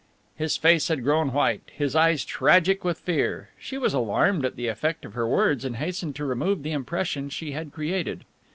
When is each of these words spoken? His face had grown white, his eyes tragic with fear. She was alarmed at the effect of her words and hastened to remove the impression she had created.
His 0.35 0.57
face 0.57 0.87
had 0.87 1.03
grown 1.03 1.31
white, 1.31 1.61
his 1.71 1.95
eyes 1.95 2.25
tragic 2.25 2.83
with 2.83 2.97
fear. 2.97 3.49
She 3.59 3.77
was 3.77 3.93
alarmed 3.93 4.43
at 4.45 4.55
the 4.55 4.65
effect 4.67 5.05
of 5.05 5.13
her 5.13 5.27
words 5.27 5.63
and 5.63 5.75
hastened 5.75 6.15
to 6.15 6.25
remove 6.25 6.63
the 6.63 6.71
impression 6.71 7.29
she 7.29 7.51
had 7.51 7.71
created. 7.71 8.25